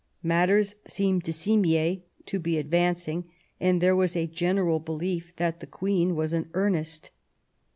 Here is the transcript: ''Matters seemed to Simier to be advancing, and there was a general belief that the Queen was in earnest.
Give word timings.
''Matters 0.33 0.77
seemed 0.87 1.25
to 1.25 1.31
Simier 1.31 2.01
to 2.25 2.39
be 2.39 2.57
advancing, 2.57 3.25
and 3.59 3.79
there 3.79 3.95
was 3.95 4.15
a 4.15 4.25
general 4.25 4.79
belief 4.79 5.35
that 5.35 5.59
the 5.59 5.67
Queen 5.67 6.15
was 6.15 6.33
in 6.33 6.49
earnest. 6.55 7.11